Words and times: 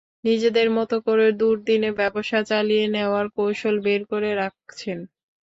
নিজেদের 0.23 0.67
মতো 0.77 0.95
করে 1.07 1.25
দুর্দিনে 1.39 1.89
ব্যবসা 1.99 2.39
চালিয়ে 2.49 2.85
নেওয়ার 2.95 3.25
কৌশল 3.35 3.75
বের 3.85 4.01
করে 4.11 4.29
রাখছেন। 4.41 4.97